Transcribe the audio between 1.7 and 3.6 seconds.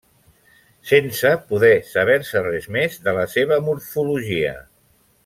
saber-se res més de la seva